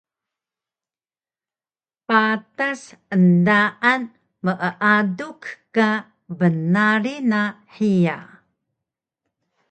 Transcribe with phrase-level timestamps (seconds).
[2.07, 2.81] Patas
[3.15, 4.01] endaan
[4.45, 5.41] meaduk
[5.75, 5.89] ka
[6.37, 7.41] bnarig na
[7.75, 8.17] hiya